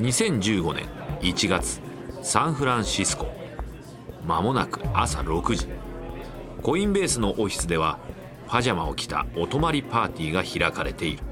[0.00, 0.86] 2015年
[1.20, 1.82] 1月
[2.22, 3.26] サンフランシスコ。
[4.24, 5.68] 間もなく朝6時。
[6.62, 7.98] コインベースのオフィスでは
[8.46, 11.22] パジャマを着たお泊まりパーティーが開かれている。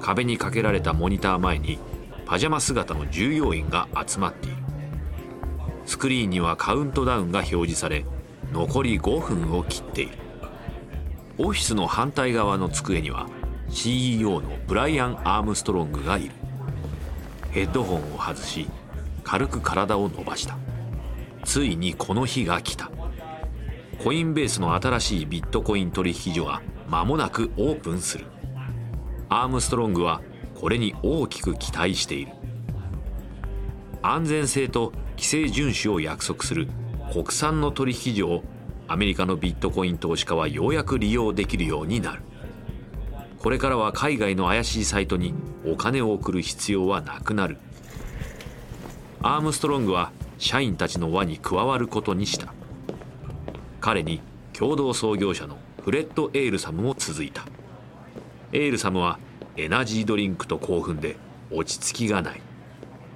[0.00, 1.78] 壁にかけられたモニター前に
[2.24, 4.56] パジャマ姿の従業員が集まっている。
[5.84, 8.06] スクリーンにはカウントダウンが表示され
[8.50, 10.12] 残り5分を切っている。
[11.36, 13.28] オフィスの反対側の机には
[13.68, 16.43] CEO のブライアン・アームストロングがいる。
[17.54, 18.68] ヘッドホンを外し
[19.22, 20.58] 軽く体を伸ばした。
[21.44, 22.90] ついにこの日が来た。
[24.02, 28.26] コインベースの新しいビットコイン取引所が間もなくオープンする。
[29.28, 30.20] アームストロングは
[30.56, 32.32] これに大きく期待している。
[34.02, 36.66] 安全性と規制遵守を約束する
[37.12, 38.42] 国産の取引所を
[38.88, 42.22] アメリカのビットコイン投資家はようやく利用できるようになる。
[43.38, 45.34] これからは海外の怪しいサイトに
[45.66, 47.58] お金を送る必要はなくなる。
[49.22, 52.52] アームストロングは社員たちの輪に加わることにした。
[53.80, 54.20] 彼に
[54.52, 57.46] 共同創業者のフレッド・エールサムも続いた。
[58.52, 59.18] エールサムは
[59.56, 61.16] エナジードリンクと興奮で
[61.50, 62.40] 落ち着きがない。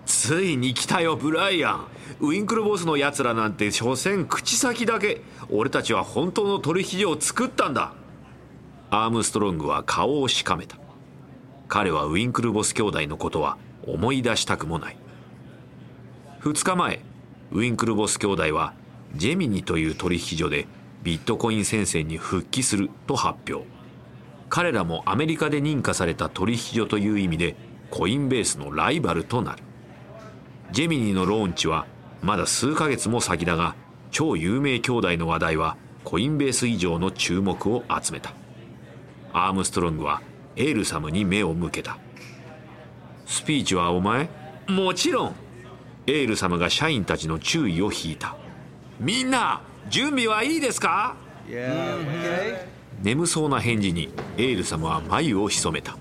[0.06, 1.86] ついに来たよブライアン。
[2.20, 5.20] ウィンクルボスのやつらなんて所詮口先だけ。
[5.50, 7.92] 俺たちは本当の取引所を作ったんだ。
[8.90, 10.78] アームストロングは顔をしかめた。
[11.68, 14.96] 彼はウィンクルボス兄弟のことは思い出したくもない。
[16.40, 17.02] 2日前
[17.52, 18.72] ウィンクルボス兄弟は
[19.14, 20.66] ジェミニという取引所で
[21.02, 23.68] ビットコイン戦線に復帰すると発表。
[24.48, 27.54] 彼らもアメリカで認可された取引所という意味で
[27.90, 29.62] コインベースのライバルとなる。
[30.72, 31.86] ジェミニのローンチは
[32.22, 33.74] まだ数ヶ月も先だが
[34.10, 38.32] 超有名兄弟の話題はコインベース以上の注目を集めた。
[39.32, 40.22] アームストロングは
[40.58, 41.98] エールサムに目を向けた。
[43.26, 44.28] スピーチはお前？
[44.66, 45.34] もちろん。
[46.08, 48.36] エールサムが社員たちの注意を引いた。
[48.98, 51.14] みんな準備はいいですか、
[51.48, 52.66] yeah,
[53.00, 55.96] 眠そうな返事にエールサムは眉を潜めた。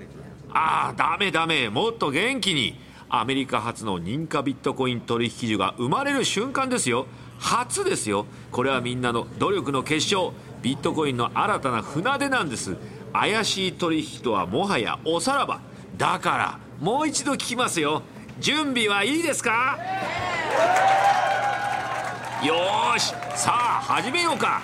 [0.52, 1.70] ああダメダメ。
[1.70, 2.80] もっと元気に。
[3.10, 7.06] アメリカ初の認可ビットコイン取引所が生まれる瞬間ですよ。
[7.40, 8.26] 初ですよ。
[8.52, 10.34] これはみんなの努力の結晶。
[10.62, 12.76] ビットコインの新たな船出なんです
[13.20, 15.60] 怪しい取引とはもはやおさらば。
[15.98, 18.04] だからもう一度聞きますよ。
[18.40, 19.80] 準備はいいですか？
[22.44, 22.54] よ
[23.00, 23.14] し。
[23.36, 24.62] さあ始めようか。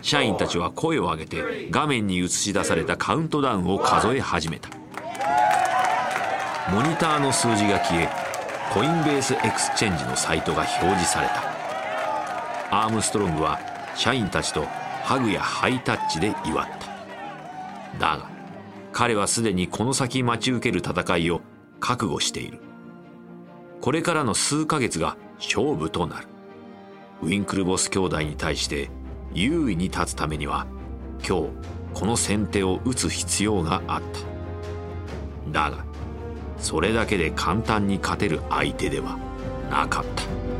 [0.00, 4.70] 社員たちは声を上げて画面に映し出されたカウントダウンを数え始めた。
[6.72, 8.08] モニターの数字が消え
[8.72, 11.42] コインベースエクスチェンジのサイトが表示された。
[12.70, 13.60] アームストロングは
[13.94, 14.66] 社員たちと
[15.08, 17.98] ハグやハイタッチで祝った。
[17.98, 18.30] だが
[18.92, 21.40] 彼はすでにこの先待ち受ける戦いを
[21.80, 22.60] 覚悟している。
[23.80, 26.26] これからの数ヶ月が勝負となる。
[27.22, 28.90] ウィンクルボス兄弟に対して
[29.32, 30.66] 優位に立つためには
[31.26, 31.48] 今日
[31.94, 35.70] この先手を打つ必要があった。
[35.70, 35.86] だが
[36.58, 39.18] それだけで簡単に勝てる相手では
[39.70, 40.57] なかった。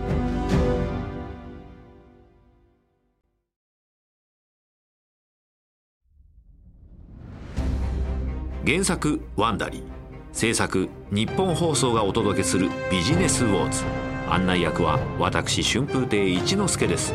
[8.69, 9.83] 原作「ワンダリー」
[10.31, 13.83] 制作日本放送がお届けする「ビジネスウォーズ」
[14.29, 17.15] 案内役は私春風亭一之輔です。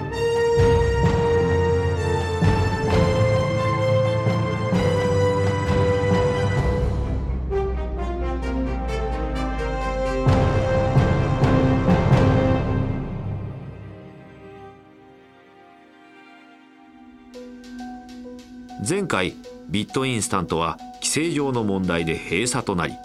[18.90, 19.36] 前回
[19.70, 20.78] ビットインスタントは
[21.14, 22.96] 制上の問題で閉鎖となり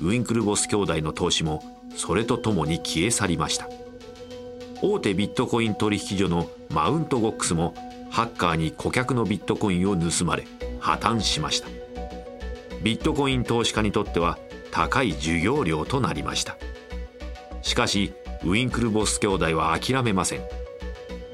[0.00, 1.62] ウィンクルボス兄弟の投資も
[1.94, 3.68] それとともに消え去りました。
[4.80, 7.74] 大手ビットコイン取引所のマウントゴックスも
[8.08, 10.46] ハッカーに顧客のビットコインを盗まれ
[10.78, 11.68] 破綻しました。
[12.82, 14.38] ビットコイン投資家にとっては
[14.70, 16.56] 高い授業料となりました。
[17.60, 20.40] しかしウィンクルボス兄弟は諦めません。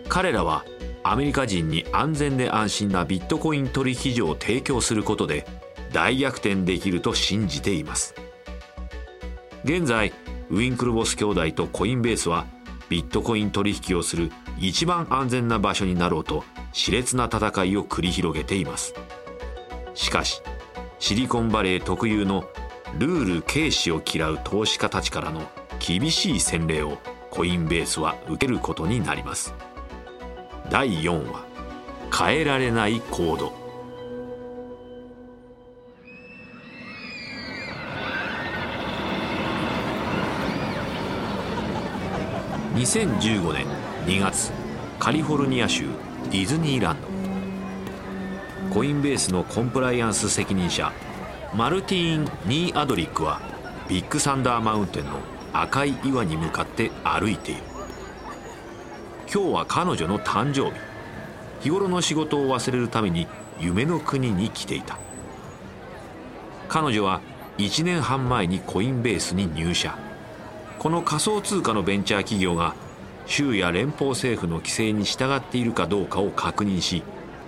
[0.09, 0.65] 彼らは
[1.05, 5.47] アメリカ人に安全で安心なビットコイン取引所を提供することで
[5.97, 8.15] 大逆転できると信じています。
[9.65, 10.13] 現在
[10.51, 12.45] ウィンクルボス兄弟とコインベースは
[12.91, 16.45] ビットコイン取引をする一番安全な場所になろうと
[16.75, 18.93] 熾烈な戦いを繰り広げています。
[19.95, 20.43] しかし
[20.99, 22.45] シリコンバレー特有の
[22.99, 25.41] ルール軽視を嫌う投資家たちからの
[25.79, 26.99] 厳しい洗礼を
[27.31, 29.55] コインベースは受けることになります。
[30.69, 31.47] 第4話
[32.15, 33.39] 変えられないコー
[42.77, 43.67] 2015年
[44.05, 44.53] 2月
[44.99, 45.87] カリフォルニア州
[46.25, 48.75] ディズニーランド。
[48.75, 50.93] コインベースのコンプライアンス責任者
[51.55, 53.41] マルティーン・ニー・アドリックは
[53.89, 55.21] ビッグサンダーマウンテンの
[55.55, 57.63] 赤い岩に向かって歩いている。
[59.33, 60.79] 今日は彼女の誕生日。
[61.63, 63.27] 日頃の仕事を忘れるために
[63.59, 64.99] 夢の国に来ていた。
[66.69, 67.23] 彼女は
[67.57, 69.97] 1年半前にコインベースに入社。
[70.79, 72.75] この仮想通貨のベンチャー企業が
[73.27, 77.03] 州や連邦政府の規制に従っているかどうかを確認し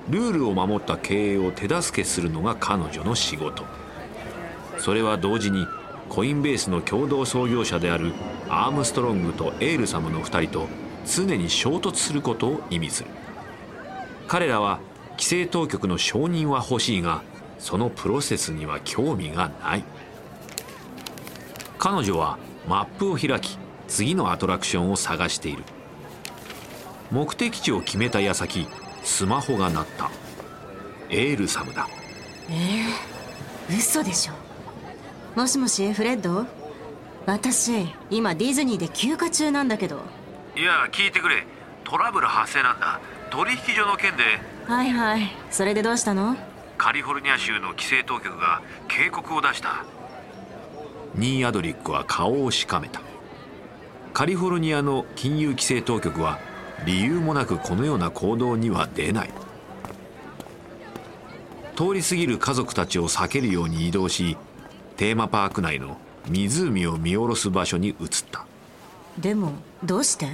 [0.09, 3.65] ルールを守った経営を手助けするのが彼女の仕事。
[4.79, 5.67] それは同時に
[6.09, 8.13] コインベースの共同創業者である
[8.49, 10.69] アームストロングとエールサムの2人と
[11.05, 13.11] 常に衝突することを意味する。
[14.27, 14.81] 彼らは
[15.13, 17.23] 規制当局の承認は欲しいが
[17.59, 19.85] そのプロセスには興味がない。
[21.79, 22.39] 彼女は
[22.69, 25.65] マップを開き次のアトラクションを探している。
[27.11, 28.69] 目的地を決めた矢先
[29.03, 30.11] スマホが鳴った。
[31.09, 31.89] エールサムだ。
[32.51, 32.85] え
[33.71, 34.35] えー、嘘でしょ。
[35.35, 36.45] もしもしフレッド？
[37.25, 40.03] 私今ディズニーで休暇中なんだけど。
[40.55, 41.47] いや聞いてくれ。
[41.85, 43.01] トラブル発生なんだ。
[43.31, 44.25] 取引所の件で。
[44.67, 45.31] はいはい。
[45.51, 46.37] それでどうしたの？
[46.77, 49.85] カリフォルニア州の規制当局が警告を出した
[51.19, 53.01] ニー・アドリックは顔をしかめた。
[54.15, 56.39] カリフォルニアの金融規制当局は
[56.87, 59.31] 理由もなくこのような行動には出ない。
[61.77, 64.37] 通り過ぎる家族たちを避けるように移動し
[64.97, 65.97] テーマパーク内の
[66.29, 67.97] 湖を見下ろす場所に移っ
[68.31, 68.47] た。
[69.19, 69.53] でも
[69.85, 70.27] どうして？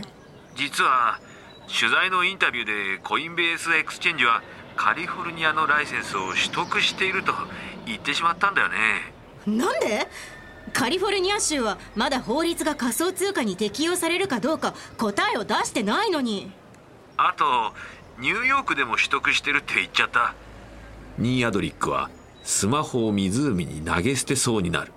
[0.55, 1.19] 実は
[1.67, 2.67] 取材のインタビュー
[2.97, 4.43] でコインベースエクスチェンジは
[4.77, 7.33] カリフォルニアのライセンスを取得していると
[7.87, 8.77] 言ってしまったんだよね。
[9.47, 10.07] なんで？
[10.75, 16.51] カリフォルニア州はまだ法律が仮想通貨に適用されるかどうか答えを出してないのに。
[17.17, 17.73] あと
[18.19, 20.35] ニューヨークでも取得してるって言っちゃった。
[21.17, 22.11] ニーアドリックは
[22.43, 24.93] スマホを湖に投げ捨てそうになる。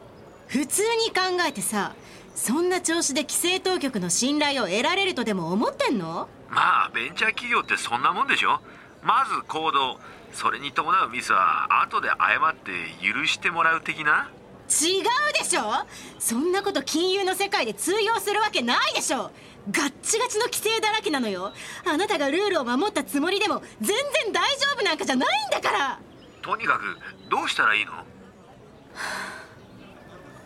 [0.47, 1.93] 普通に考えてさ
[2.35, 6.27] そんな調子で規制当局の信頼を得られるとでも思ってんの？
[6.49, 8.59] まあベンチャー企業ってそんなもんでしょ。
[9.03, 9.99] まず行動。
[10.33, 12.15] それに伴うミスは後で謝
[12.49, 12.71] って
[13.01, 14.29] 許してもらう的な
[14.69, 15.03] 違う
[15.33, 15.85] でしょ？
[16.19, 19.31] そんなこと金融の世界で通用するわけないでしょ？
[19.71, 21.53] ガッチガチの規制だらけなのよ。
[21.85, 25.99] あなたがルールを守ったつもりでも全然大丈夫なんかじゃないんだから。
[26.41, 26.97] とにかく
[27.29, 27.91] どうしたらいいの？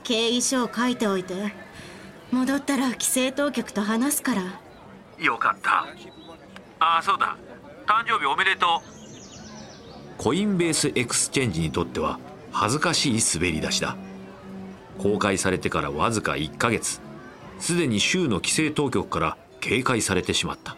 [0.04, 1.54] 経緯書を書いておいて。
[2.32, 4.44] 戻ったら規制当局と話すから。
[5.20, 5.86] よかった。
[6.80, 7.38] ああそうだ。
[7.86, 10.22] 誕生日おめでとう。
[10.22, 12.20] コインベースエクスチェンジにとっては
[12.52, 13.98] 恥ずかしい滑り出しだ
[15.02, 17.02] 公開されてからわずか1ヶ月。
[17.60, 20.78] すでに州の規制当局から警戒されてしまった。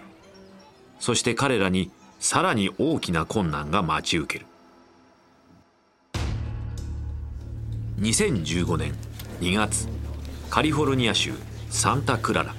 [0.99, 4.47] そして彼らにさらに大きな困難が待ち受ける。
[7.99, 8.93] 2015年
[9.41, 9.89] 2月
[10.49, 11.33] カリフォルニア州
[11.69, 12.55] サンタクララ。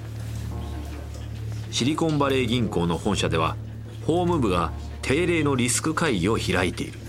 [1.71, 3.57] シリコンバレー銀行の本社では
[4.05, 6.99] 法務部が定例のリスク会議を開いている。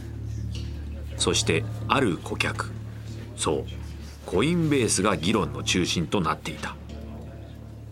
[1.19, 2.71] そしてある顧客。
[3.37, 3.86] そう
[4.27, 6.75] コインベースが議論の中心となっていた。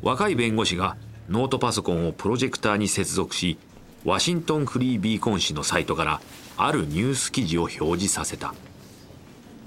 [0.03, 0.97] 若い弁護士が
[1.31, 3.57] ノートパソコンをプロジェクターに接続し
[4.05, 6.21] ワシントンフリービーコン紙のサイトから
[6.59, 8.53] あるニュース記事を表示させた。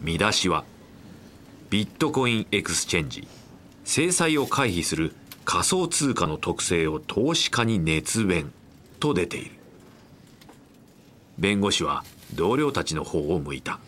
[0.01, 0.65] 見出しは
[1.69, 3.27] ビットコインエクスチェンジ
[3.83, 8.51] 制裁を回避する仮想通貨の特性を投資家に熱弁
[8.99, 9.51] と出ている。
[11.37, 12.03] 弁護士は
[12.35, 13.79] 同僚たちの方を向いた。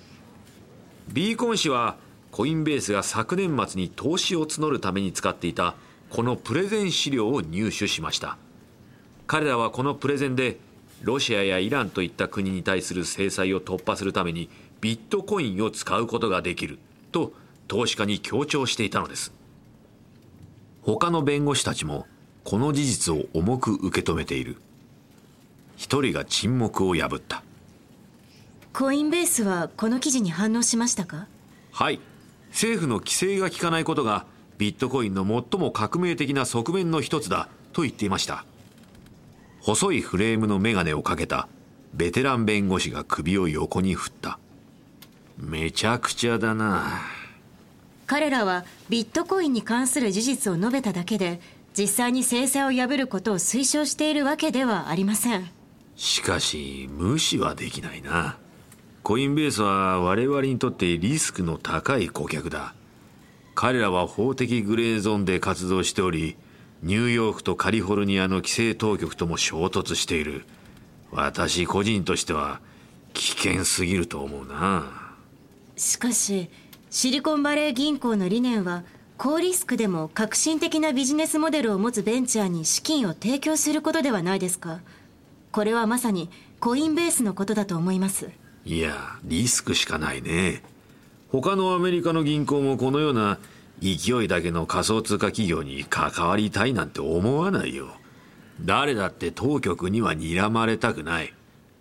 [1.10, 1.98] ビーコン氏は
[2.32, 5.76] コインベースが昨年末に投資を募るために使っていた
[6.10, 8.38] このプレゼン資料を入手しました。
[9.28, 10.58] 彼らはこのプレゼンで
[11.02, 14.50] ロシアやイランといった国に対する制裁を突破するために
[14.82, 16.80] ビットコインを使うことができる
[17.12, 17.34] と
[17.68, 19.32] 投資家に強調していたのです。
[20.82, 22.08] 他の弁護士たちも
[22.44, 24.58] この事実を重く受け止めている。
[25.78, 27.44] 一人が沈黙を破った。
[28.74, 31.28] コインベースはこの記事に反応しましたか？
[31.72, 32.00] はい
[32.50, 34.26] 政府の規制が効かないことが
[34.58, 38.46] ビットコインの最も革命的な側面の一つだと言っていました。
[39.62, 41.48] 細いフレームの眼鏡をかけた
[41.94, 44.40] ベテラン弁護士が首を横に振った。
[45.38, 47.02] めちゃくちゃだな。
[48.06, 51.40] 彼らはビットコインに関する事実を述べただけで
[51.78, 55.50] 実際に制裁を破ることを推奨しているわけではありません。
[55.96, 58.38] しかし無視はできないな
[59.10, 62.76] コインベースは我々にとってリスクの高い顧客だ。
[63.56, 66.38] 彼らは法的グレーゾーンで活動しており
[66.84, 70.46] ニューヨークとカリフォルニアの規制当局とも衝突している。
[71.10, 72.62] 私個人としては
[73.16, 75.16] 危険すぎると思うな。
[75.76, 76.48] しかし
[76.92, 78.84] シリコンバレー銀行の理念は
[79.18, 84.82] 高リスクでも革新的なビジネスモデルを持つベンチャーに資金を提供することではないですか。
[85.52, 88.30] これはまさにコインベースのことだと思います。
[88.70, 90.62] いやリスクしかないね。
[91.30, 93.40] 他のアメリカの銀行もこのような
[93.82, 97.88] 勢いだけの仮想通貨企業に関わりたいなんて思わないよ。
[98.62, 101.34] 誰だって当局には睨まれたくない。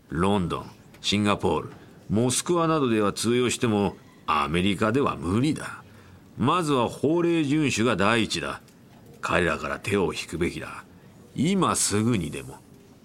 [0.08, 0.70] ロンドン
[1.02, 1.72] シンガポール
[2.08, 3.94] モスクワなどでは通用しても
[4.26, 5.82] アメリカでは無理だ。
[6.38, 8.62] まずは法令遵守が第一だ。
[9.20, 10.84] 彼らから手を引くべきだ。
[11.36, 12.56] 今すぐにでも。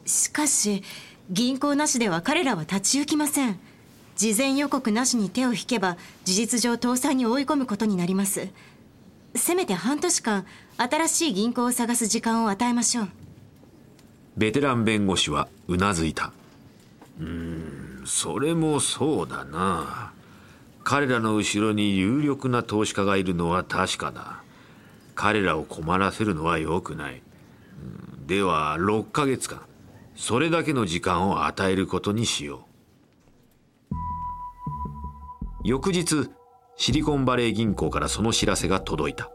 [0.05, 0.83] しかし
[1.29, 3.59] 銀行なしでは彼らは立ち行きません。
[4.15, 8.49] 事前予告なしに手を引けば事実上倒産に追い込むことになります。
[9.35, 10.45] せめて半年間
[10.77, 13.07] 新しい銀行を探す時間を与えましょう。
[14.37, 16.31] ベテラン弁護士はうなずいた。
[17.19, 20.11] うんそれもそうだな。
[20.83, 24.43] 彼らの後ろに有力な投資家がいるのは確かだ。
[25.15, 27.21] 彼らを困らせるのは良くない。
[28.27, 29.61] では6ヶ月間
[30.15, 32.72] それだけの時間を与えることにしよう。
[35.63, 36.29] 翌日
[36.75, 39.31] シリコンバレー銀行からその知らせが届いた。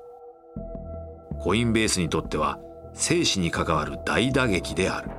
[1.40, 2.58] コインベースにとっては
[2.92, 5.10] 生死に関わる大打撃である。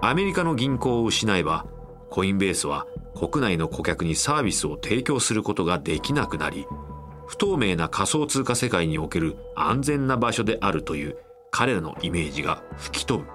[0.00, 1.66] アメリカの銀行を失えば
[2.08, 6.66] コインベースは国内の顧客にサービスを提供することができなくなり
[7.26, 11.16] 不透明な仮想通貨世界における安全な場所であるという
[11.50, 13.28] 彼らのイメージが吹き飛ぶ。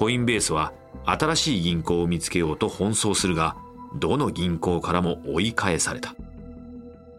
[0.00, 0.72] コインベースは
[1.04, 3.56] 新しい銀行を見つけようと奔走するが
[3.94, 6.14] どの銀行からも追い返された。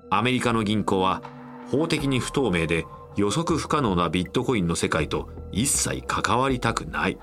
[0.10, 1.22] アメリカの銀行は
[1.70, 2.86] 法的に不透明で
[3.16, 7.18] 予測不可能なビットコインの世界と一切関わりたくない。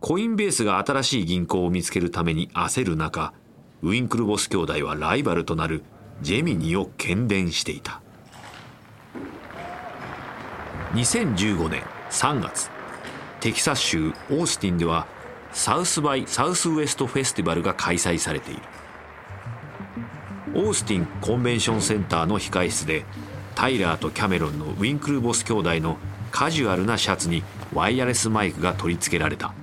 [0.00, 3.32] コインベースが新しい銀行を見つけるために焦る中
[3.82, 5.82] ウィンクルボス兄弟はライバルとなる
[6.20, 8.02] ジェミニを喧伝していた。
[10.92, 12.70] 2015年3月
[13.40, 15.06] テキサス州オースティンでは
[15.54, 18.62] サウスバイ・サウスウエストフェスティバルが開催されている。
[20.56, 23.04] オースティンコンベンションセンターの控室で
[23.54, 25.96] タイラーとキャメロンのウィンクルボス兄弟の
[26.32, 29.54] カジュアルなシャツにワイヤレスマイクが取り付けられた。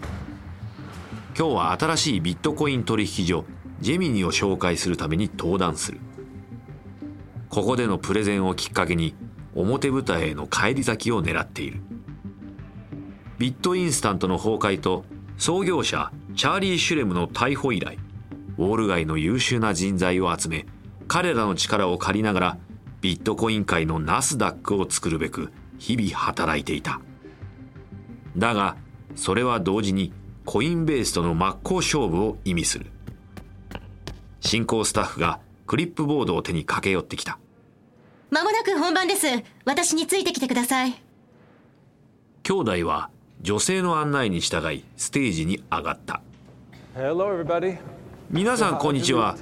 [1.38, 3.44] 今日は新しいビットコイン取引所
[3.82, 6.00] ジェミニを紹介するために登壇する。
[7.50, 9.14] ここでのプレゼンをきっかけに
[9.56, 11.82] 表舞台への返り咲きを狙っている。
[13.38, 15.04] ビットインスタントの崩壊と
[15.42, 17.98] 創業者チャーリー・シュレムの逮捕以来
[18.60, 20.68] ウォール街の優秀な人材を集め
[21.08, 22.58] 彼らの力を借りながら
[23.02, 27.02] ビットコイン界のナスダックを作るべく日々働いていた。
[28.38, 28.78] だが
[29.16, 30.14] それは同時に
[30.46, 32.92] コインベースとの真っ向勝負を意味する。
[34.42, 37.40] 進行スタッフがクリップボードを手に駆け寄ってきた
[38.30, 39.26] 間もなく本番です。
[39.66, 41.02] 私についてきてください。
[42.44, 43.10] 兄弟は
[43.42, 46.22] 女性の案内に従いステージに上がった.
[48.30, 49.36] 皆さんこんにちは。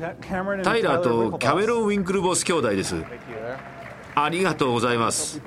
[0.64, 2.96] タイラーとキャメロン・ウィンクルボス兄弟です
[4.24, 5.42] ありがとうございます。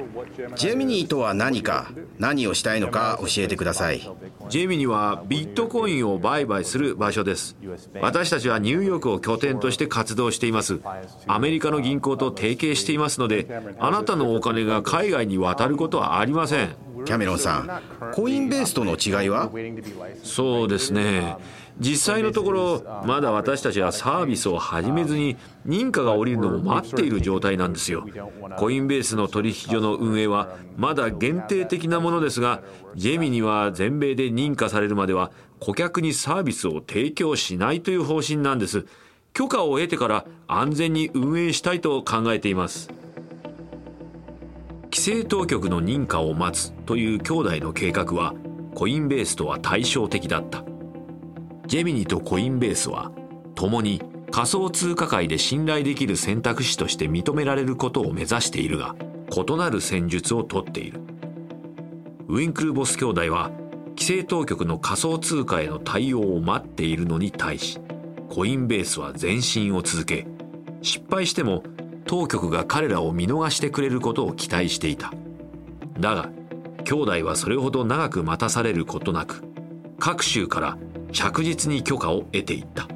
[0.56, 1.90] ジェミニーとは何か？
[2.18, 3.18] 何をしたいのか？
[3.20, 4.00] 教えてください。
[4.48, 7.56] ジェミニはビットコインを売買する場所です。
[8.00, 10.80] 私たちはニューヨークを拠点として活動しています。
[11.26, 13.46] アメリカの銀行と提携していますので
[13.78, 16.74] あなたのお金が海外に渡ることはありません。
[17.04, 17.82] キャメロンさん
[18.14, 19.50] コインベースとの違いは？
[20.22, 21.36] そうですね
[21.78, 25.36] 実際のところまだ私たちはサービスを始めずに
[25.66, 28.06] 認可が下りるのを待っている状態なんですよ。
[28.56, 32.62] コインベースの取引所の運営はまだ限定的なものですが
[32.94, 38.86] ジェミには全米で認可されるまでは顧客にサービスを提供しないという方針なんです。
[39.32, 42.90] 許可を得てから安全に運営したいと考えています。
[44.84, 48.34] 規制当局の認可を待つという兄弟の計画は
[48.74, 50.64] コインベースとは対照的だった。
[51.66, 53.12] ジェミニとコインベースは
[53.54, 58.96] 共に仮想通貨界で信頼できる選択肢として認められることを目指しているが
[59.30, 61.00] 異なる戦術をとっている。
[62.28, 63.50] ウィンクルボス兄弟は
[63.90, 67.78] 規制当局の仮想通貨への対応を待っているのに対し
[68.30, 70.26] コインベースは前進を続け
[70.80, 71.62] 失敗しても
[72.06, 75.12] 当局が彼らを見逃してくれることを期待していた。
[76.00, 76.30] だが
[76.84, 79.44] 兄弟はそれほど長く待たされることなく
[79.98, 80.78] 各州から
[81.12, 82.88] 着実に許可を得ていった。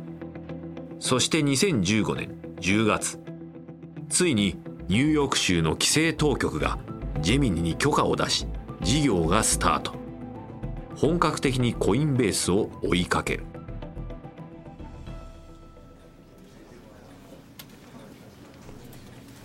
[0.99, 3.21] そして2015年10月
[4.09, 4.59] ついに
[4.89, 6.79] ニューヨーク州の規制当局が
[7.21, 8.47] ジェミニに許可を出し
[8.83, 9.95] 事業がスタート。
[10.97, 13.45] 本格的にコインベースを追いかける。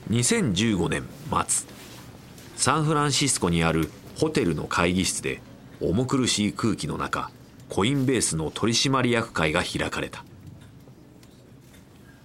[0.09, 1.03] 2015年
[1.47, 1.67] 末
[2.55, 5.41] サンフランシスコにあるホテルの会議室で
[5.79, 7.31] 重苦しい空気の中
[7.71, 10.25] コインベースの取締役会が開かれた。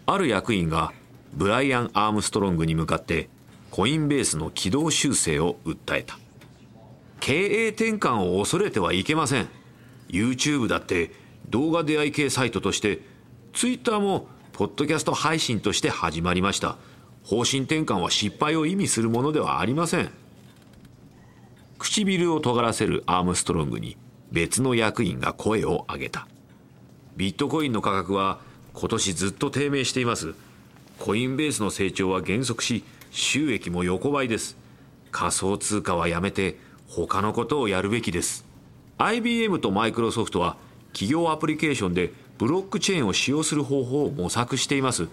[0.04, 0.92] ある役員が
[1.34, 3.28] ブライアン・アームストロングに向かって
[3.70, 6.18] コインベースの軌道修正を訴えた。
[7.20, 9.48] 経営転換を恐れてはいけません。
[10.08, 11.12] YouTube だって
[11.48, 13.02] 動画出会い系サイトとして
[13.52, 16.76] Twitter もポッドキャスト配信として始まりました。
[17.22, 20.10] 方針転換は失敗を意味するものではありません。
[21.78, 23.96] 唇を尖らせるアームストロングに
[24.32, 26.26] 別の役員が声を上げた。
[27.16, 28.40] ビットコインの価格は
[28.74, 30.34] 今年ずっと低迷しています。
[30.98, 34.56] コインベースの成長は減速し収益も横ばいです。
[35.10, 38.44] 仮想通貨はやめて他のことをやるべきです。
[38.98, 40.56] IBM とマイクロソフトは
[40.92, 45.08] 企業アプリケーションでブロックチェーンを使用する方法を模索しています。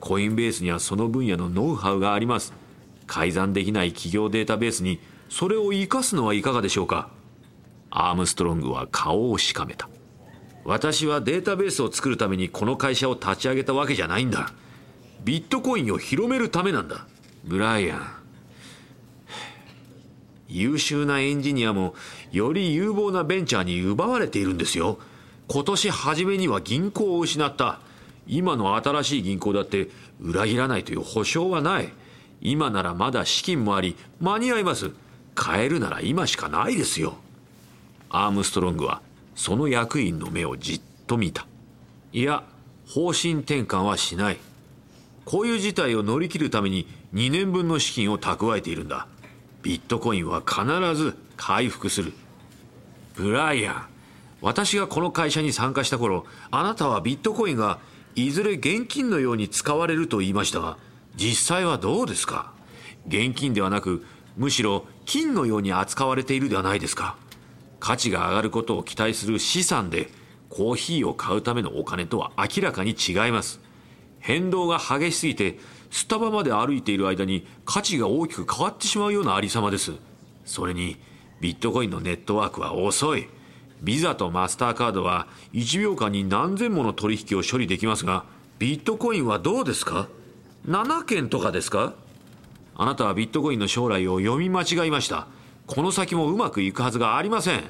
[0.00, 2.52] コインベースにはその分野のノウハウがあります。
[3.06, 7.08] 改ざんできない企業データベースにそれを生かすのはいかがでしょうか。
[7.98, 9.88] アームストロングは顔をしかめた。
[10.64, 14.52] 私はデータベースを作るためにこの会社を立ち上げたわけじゃないんだ。
[15.24, 17.06] ビットコインを広めるためなんだ。
[17.44, 18.06] ブライアン。
[20.46, 21.94] 優秀なエンジニアも
[22.32, 24.98] より有望なベンチャーに奪われているんですよ。
[25.48, 27.80] 今年初めには銀行を失った。
[28.26, 29.88] 今の新しい銀行だって
[30.20, 31.88] 裏切らないという保証はない。
[32.42, 34.90] 今ならまだ資金もあり間に合います。
[35.42, 37.16] 変えるなら今しかないですよ。
[38.10, 39.02] アームストロングは
[39.34, 41.46] その役員の目をじっと見た。
[42.12, 42.44] いや
[42.88, 44.38] 方針転換はしない。
[45.24, 49.08] こういう事態を乗り切るために2年分の資金を蓄えているんだ。
[49.62, 52.12] ビットコインは必ず回復する。
[53.16, 53.86] ブライアン
[54.40, 57.78] 私がこの会社に参加した頃あなたはビットコインが
[58.14, 60.76] いずれ現金のように使われると言いましたが
[61.16, 62.52] 実際はどうですか？
[63.08, 64.04] 現金ではなく
[64.36, 67.16] むしろ金のように扱われているではないですか？
[67.86, 70.08] 価値が上がることを期待する資産で
[70.48, 73.60] コーヒーを買うためのお金とは明らかに違います。
[74.18, 75.60] 変動が激しすぎて
[75.92, 79.92] スタバまで歩いている間に価値が大きく変わってしまうようなありさまです。
[80.44, 80.96] それに
[81.40, 83.28] ビットコインのネットワークは遅い。
[83.82, 88.24] ビザとマスターカードは1秒間に何千もの取引を処理できますが
[88.58, 90.08] ビットコインはどうですか
[90.66, 91.94] ？7件とかですか？
[92.74, 95.28] あなたはビットコインの将来を読み間違いました。
[95.66, 97.64] この先もうまくいくはずがありません。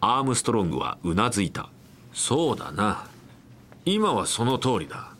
[0.00, 1.68] アームストロングはうなずいた。
[2.12, 3.06] そうだな。
[3.84, 5.10] 今はその通りだ。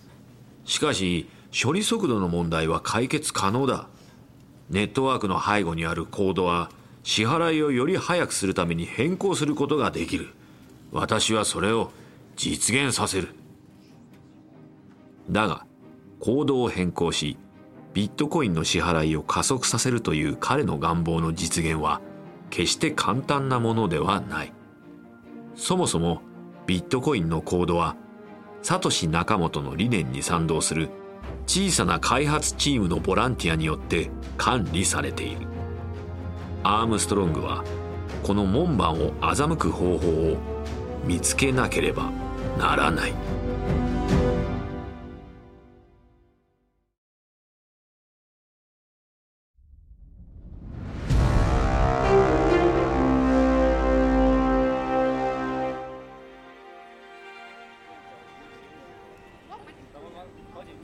[0.65, 3.89] しかし処理速度の問題は解決可能だ。
[4.69, 6.71] ネットワークの背後にあるコードは
[7.03, 10.29] 支払いをより早くするために変更することができる。
[10.93, 11.91] 私はそれを
[12.37, 13.35] 実現させる。
[15.29, 15.67] だが
[16.21, 17.37] コードを変更し
[17.93, 22.01] ビットコインの支払いを加速させるという彼の願望の実現は
[22.49, 24.53] 決して簡単なものではない。
[25.57, 26.23] そもそも
[26.67, 27.97] ビットコインのコードは
[28.63, 30.91] サトシ・ナカモトの理念に賛同する
[31.47, 35.47] 小さな開発チームのボランティアによって管理されている。
[36.63, 37.65] アームストロングは
[38.23, 40.37] この門番を欺く方法を
[41.05, 42.11] 見つけなければ
[42.59, 43.15] ならない。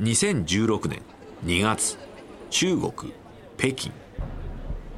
[0.00, 1.02] 2016年
[1.44, 1.98] 2月
[2.50, 2.92] 中国
[3.56, 3.92] 北京。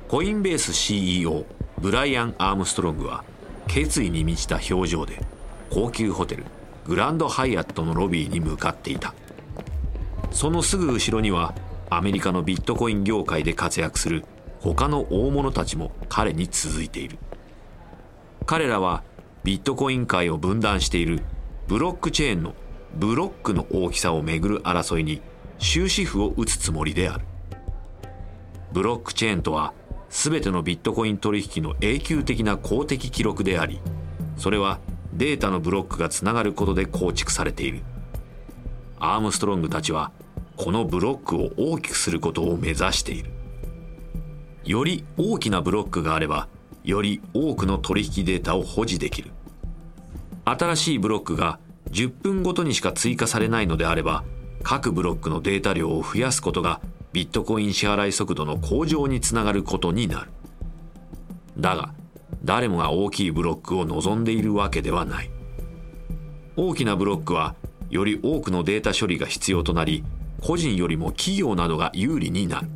[0.09, 1.44] コインベース CEO
[1.81, 3.24] ブライアン・アームストロングは
[3.66, 5.20] 決意に満ちた表情で
[5.70, 6.44] 高級ホテル
[6.87, 9.14] グランドハイアットのロビーに向かっていた。
[10.31, 11.55] そのすぐ後ろには
[11.90, 14.24] アメリカのビットコイン業界で活躍する
[14.61, 17.18] 他の大物たちも彼に続いている。
[18.46, 19.03] 彼らは
[19.44, 21.22] ビットコイン界を分断している
[21.66, 22.55] ブロックチェーンの
[22.94, 25.20] ブロックの大きさをめぐる争いに
[25.59, 27.24] 終止符を打つつもりである。
[28.72, 29.72] ブロックチェーンとは
[30.11, 33.81] 全てのビットコイン取引の永久的な公的記録であり
[34.37, 34.79] それは
[35.12, 37.83] データのブロックがつながることで構築されている。
[39.01, 40.12] アームストロングたちは
[40.57, 43.31] このブロックを大きくすることを目指している。
[44.64, 46.48] より大きなブロックがあれば
[46.85, 49.31] より多くの取引データを保持できる。
[50.44, 51.59] 新しいブロックが
[51.90, 54.24] 10分ごとにしか追加されないのであれば
[54.62, 56.81] 各ブロックのデータ量を増やすことが
[57.12, 60.31] ビットコイン支払い速度の向上につながることになる。
[61.59, 61.94] だが
[62.44, 65.31] 誰もが大きいブロックを望んでいるわけではない。
[66.57, 67.55] 大きなブロックは
[67.90, 70.05] より多くのデータ処理が必要となり
[70.42, 72.68] 個人よりも企業などが有利になる。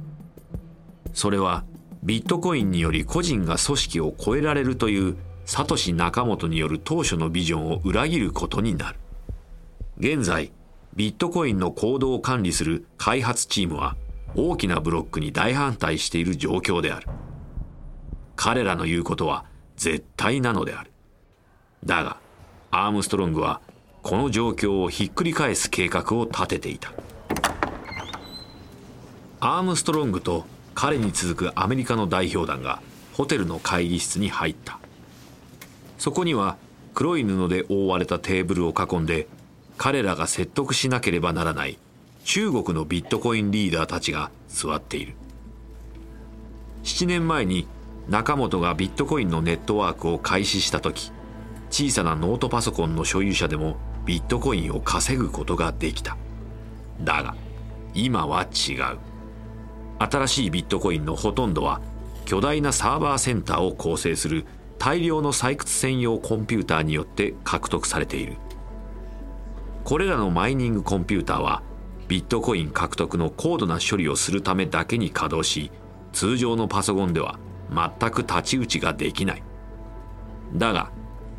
[1.12, 1.64] それは
[2.02, 8.98] ビットコインにより個人が組織を超えられるというサトシ・ナカモトによる当初のビジョンを裏切ることになる。
[9.98, 10.52] 現在
[10.94, 13.96] ビットコインの行動を管理する開発チームは
[14.34, 17.08] 大きなブロックに大反対している状況である。
[18.36, 19.44] 彼らの言うことは
[19.76, 20.90] 絶対なのである。
[21.84, 22.16] だが
[22.70, 23.60] アームストロングは
[24.02, 26.92] この状況をひっくり返す計画を立てていた。
[29.40, 34.78] アームストロングと彼に続くアメリカの代表団がホテルの会議室に入った。
[35.98, 36.56] そこには
[36.94, 39.26] 黒い布で覆われたテーブルを囲んで
[39.82, 41.76] 彼らが説得しなければならない。
[42.22, 45.14] 中国のビットコインリーダーたちが座っている。
[46.84, 47.66] 7年前に
[48.08, 51.10] 中本がビットコインのネットワークを開始した時
[51.70, 56.16] 小さなノートパソコンの所有者でもビットコインを稼ぐことができた。
[57.00, 57.34] だが
[57.92, 58.98] 今は違う。
[59.98, 61.80] 新しいビットコインのほとんどは
[62.24, 64.46] 巨大なサーバーセンターを構成する
[64.78, 68.36] 大量の採掘専用コンピューターによって獲得されている。
[69.84, 71.62] これらのマイニングコンピューターは
[72.08, 75.70] ビットコイン獲得の高度な処理をするためだけに稼働し
[76.12, 77.38] 通常のパソコンでは
[77.70, 79.42] 全く太刀打ちができない。
[80.54, 80.90] だが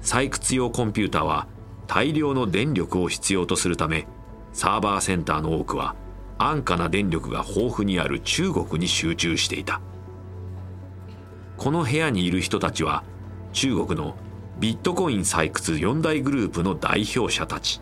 [0.01, 1.47] 採掘用コンピューターは
[1.87, 4.07] 大量の電力を必要とするため
[4.51, 5.95] サーバーセンターの多くは
[6.37, 9.81] 安価な電力が豊富にある中国に集中していた。
[11.57, 13.03] この部屋にいる人たちは
[13.53, 14.15] 中国の
[14.59, 17.79] ビットコイン採掘4大グループの代表者たち。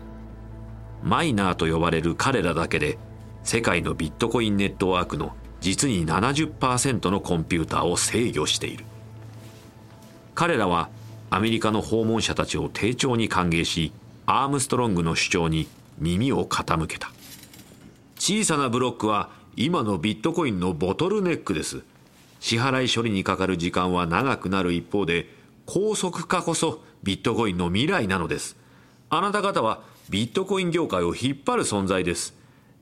[1.02, 2.98] マイナーと呼ばれる彼らだけで
[3.42, 8.84] 世界のビットコインネットワークの実に70%のコンピューターを制御している。
[10.34, 10.88] 彼らは
[11.30, 13.92] アメリカの訪問者たちを丁重に歓迎し
[14.26, 15.66] アームストロングの主張に
[15.98, 17.10] 耳を傾けた。
[18.16, 21.82] 小さなブロックは今のビットコインのボトルネックです。
[22.40, 25.28] 支払い処理にかかる時間は長くなる一方で
[25.66, 28.56] 高速化こそビットコインの未来なのです。
[29.10, 32.34] あなた方はビットコイン業界を引っ張る存在です。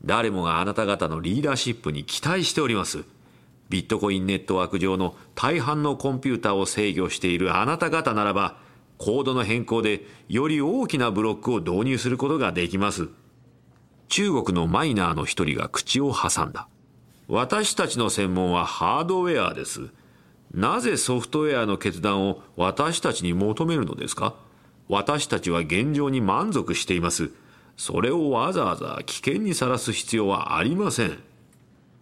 [0.04, 3.04] 誰もがあなた方のリーダーシップに期待しております。
[3.68, 8.56] ビットコインネットワーク上の大半のコンピューターを制御しているあなた方ならば
[8.98, 13.08] コードの変更でより大きなブロックを導入することができます。
[14.08, 16.66] 中国のマイナーの一人が口を挟んだ。
[17.28, 19.90] 私たちの専門はハードウェアです。
[20.52, 24.34] なぜソフトウェアの決断を私たちに求めるのですか？
[24.90, 27.30] 私たちは現状に満足しています。
[27.76, 31.16] それをわざわざ危険にさらす必要はありません。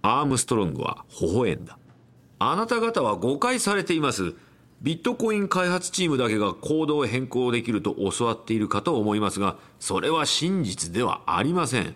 [0.00, 1.78] アームストロングは微笑んだ。
[2.38, 4.32] あなた方は誤解されています。
[4.80, 11.94] ビットコイン開発チームだけがコードを変更できると教わっているかと思いますがそれは真実ではありません。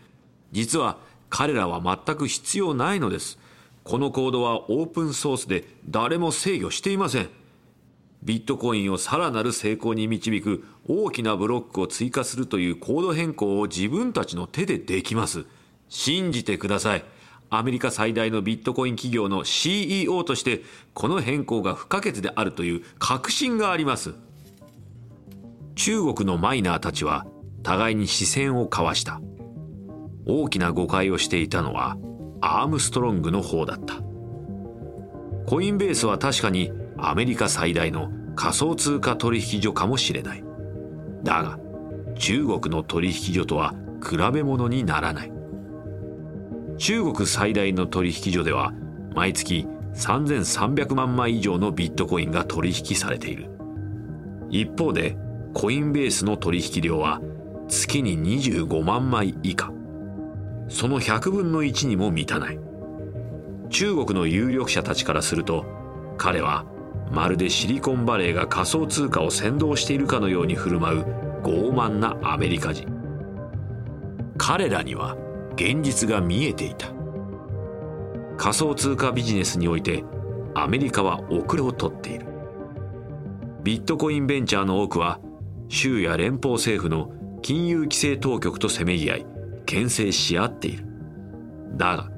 [0.51, 0.99] 実は
[1.31, 3.39] 彼らは全く必要ないのです。
[3.83, 7.31] このコードはオープンソースで誰も制御していません。
[8.23, 15.45] ビットコインをさらなる成功に導く大きなブロックを追加するというコード変更を自分たちの手でできます。
[15.89, 17.05] 信じてください。
[17.51, 20.63] アメリカ最大のビットコイン企業の CEO として
[20.95, 24.15] この変更が不可欠であるという確信があります。
[25.75, 27.27] 中国のマイナーたちは
[27.63, 29.21] 互いに視線を交わした。
[30.27, 31.97] 大きな誤解をしていたのは
[32.41, 33.97] アームストロングの方だった。
[35.47, 36.71] コインベースは確かに
[37.05, 40.45] アメリカ最大の仮想通貨取引所かもしれない。
[41.25, 41.59] だが
[42.17, 43.75] 中国の取引所とは
[44.09, 45.33] 比べ物にならない。
[46.79, 48.73] 中国最大の取引所では
[49.15, 53.51] 毎月3300万枚以上のビットコインが取引されている。
[54.51, 55.17] 一方で
[55.55, 57.21] コインベースの取引量は
[57.69, 59.73] 月に25万枚以下。
[60.69, 62.59] その100分の1にも満たない。
[63.71, 65.67] 中国の有力者たちからすると
[66.17, 66.65] 彼は
[67.13, 71.03] まるでシリコンバレーが仮想通貨を先導しているかのように振る舞う
[71.43, 72.89] 傲慢なアメリカ人。
[74.39, 75.17] 彼らには
[75.55, 76.89] 現実が見えていた。
[78.39, 80.03] 仮想通貨ビジネスにおいて
[80.55, 82.27] アメリカは遅れをとっている。
[83.63, 85.21] ビットコインベンチャーの多くは
[85.69, 89.27] 州や連邦政府の金融規制当局とせめぎ合い
[89.67, 90.87] 牽制し合っている。
[91.77, 92.11] だが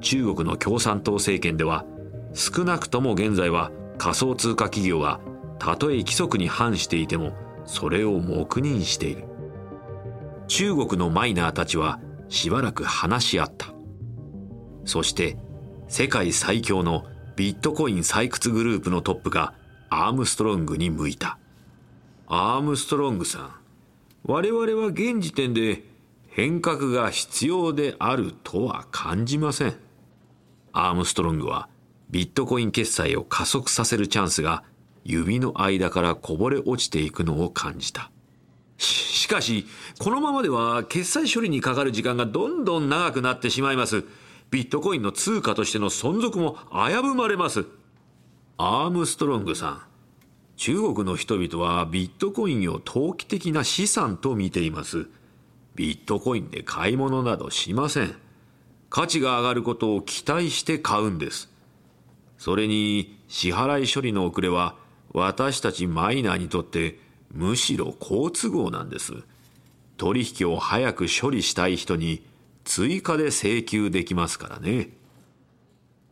[0.00, 1.84] 中国の共産党政権では
[2.32, 5.20] 少なくとも現在は仮想通貨企業が
[5.58, 7.32] たとえ規則に反していても
[7.64, 9.24] それを黙認している。
[10.48, 13.68] 中国のマイナーたちはしばらく話し合った。
[14.84, 15.36] そして
[15.88, 17.04] 世界最強の
[17.36, 19.54] ビットコイン採掘グループのトップが
[19.90, 21.38] アームストロングに向いた。
[22.28, 23.50] アームストロングさん
[24.24, 25.84] 我々は現時点で
[26.28, 29.74] 変革が必要であるとは感じません。
[30.72, 31.68] アームストロングは
[32.10, 34.62] ビットコイン決済を加速させるチャンスが
[35.04, 38.10] 指の間からこぼれ落ちていくのを感じた。
[38.78, 39.66] しかし
[39.98, 44.04] このままでは決済処理にかかる時間がどんどん長くなってしまいます。
[44.50, 47.66] ビットコインの通貨としての存続も危ぶまれます。
[48.58, 49.82] アームストロングさん。
[50.56, 55.08] 中国の人々はビットコインを投機的な資産と見ています。
[55.74, 58.14] ビットコインで買い物などしません。
[58.88, 61.52] 価値が上がることを期待して買うんです。
[62.38, 64.76] それに支払い処理の遅れは
[65.12, 66.98] 私たちマイナーにとって
[67.32, 69.12] むしろ好都合なんです。
[69.96, 72.22] 取引を早く処理したい人に
[72.64, 74.90] 追加で請求できますからね。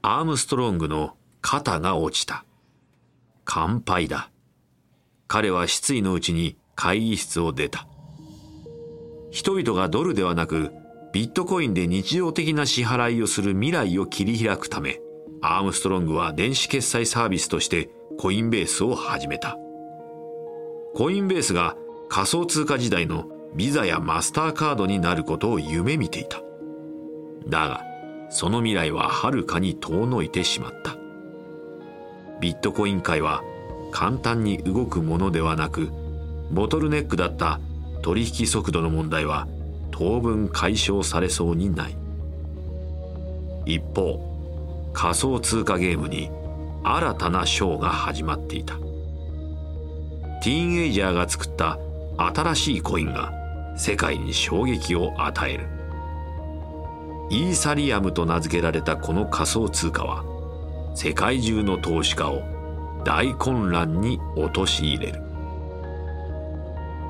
[0.03, 2.45] アームストロングの肩が落ちた。
[3.45, 4.31] 乾杯だ。
[5.29, 7.87] 彼は失意のうちに会議室を出た。
[9.31, 10.71] 人々がドルではなく
[11.13, 15.01] ビットコインで日常的な支払いをする未来を切り開くため
[15.47, 19.59] アームストロングは電子決済サービスとしてコインベースを始めた。
[20.95, 21.77] コインベースが
[22.09, 26.41] 仮想通貨時代のビザやマスターカードになることを夢見ていた。
[27.47, 27.85] だが
[28.31, 30.97] その未来ははるかに遠のいてしまった。
[32.41, 33.43] ビットコイン界は
[33.93, 35.91] 簡単に動くものではなく
[36.53, 37.61] ボトルネックだった
[38.01, 39.47] 取引速度の問題は
[39.91, 41.97] 当分解消されそうにない。
[43.67, 44.34] 一方
[44.95, 46.31] 仮想通貨ゲームに
[46.85, 48.77] 新たなショーが始まっていた。
[50.43, 51.79] ティーンエイジャーが作った
[52.17, 53.33] 新しいコインが
[53.77, 55.67] 世界に衝撃を与える。
[57.31, 60.25] イーサリアムと名付けられたこの仮想通貨は
[60.95, 62.43] 世界中の投資家を
[63.05, 65.23] 大混乱に陥れる。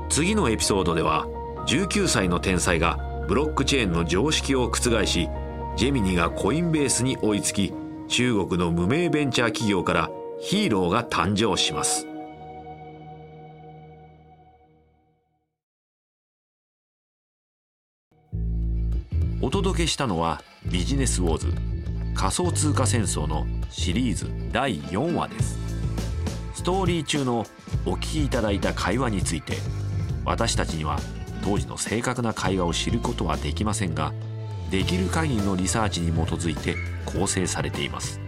[0.09, 1.27] 次のエピソードでは
[1.66, 5.29] 19歳の天才がブロックチェーンの常識を覆し
[5.76, 7.72] ジェミニがコインベースに追いつき
[8.06, 10.10] 中国の無名ベンチャー企業から
[10.40, 12.06] ヒーローが誕生します。
[19.42, 21.48] お届けしたのはビジネスウォーズ
[22.14, 25.58] 仮想通貨戦争のシリーズ第4話です。
[26.54, 27.44] ストーリー中の
[27.84, 29.54] お聞きいただいた会話について
[30.24, 30.98] 私たちには
[31.42, 34.14] 当時の正確な会話を知ることはできませんが
[34.70, 38.20] できる限りのリサーチに基づいて構成されています。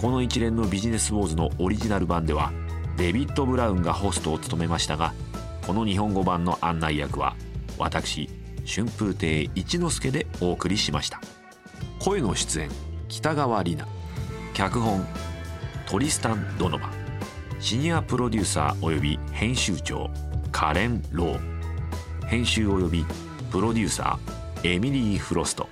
[0.00, 2.52] この一連のビジネスウォーズのオリジナル版では
[2.96, 5.12] デビッド・ブラウンがホストを務めましたが
[5.66, 7.36] この日本語版の案内役は
[7.78, 8.28] 私
[8.64, 11.20] 春風亭一之輔でお送りしました。
[11.98, 12.70] 声の出演
[13.08, 13.98] 北川里奈。
[14.54, 15.04] 脚本
[15.86, 16.90] トリスタン・ドノバ。
[17.60, 20.10] シニアプロデューサー及び編集長
[20.52, 22.26] カレン・ロー。
[22.26, 23.06] 編集及び
[23.50, 25.68] プロデューサーエミリー・フロスト。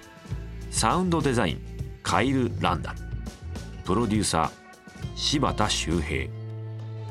[0.71, 1.61] サウンドデザイン
[2.05, 2.99] カイル・ランダル。
[3.85, 4.51] プロデューサー
[5.17, 6.31] 柴田修平。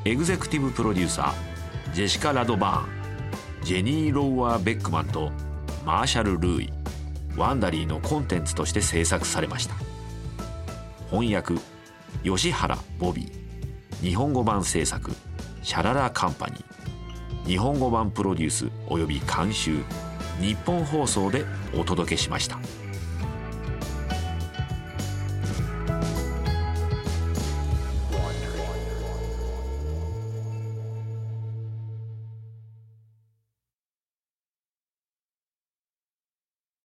[0.06, 2.86] エグゼクティブプロデューサージェシカ・ラドバーン。
[3.62, 5.30] ジェニー・ローワー・ベックマンと
[5.84, 6.72] マーシャル・ルーイ。
[7.36, 9.74] ワンダリーのコンテンツとして制作されました。
[11.10, 11.56] 翻訳
[12.24, 14.02] 吉原ボビー。
[14.02, 15.10] 日本語版制作
[15.62, 17.46] シャララカンパニー。
[17.46, 19.84] 日本語版プロデュースおよび監修。
[20.40, 21.44] ニッポン放送で
[21.74, 22.58] お届けしました。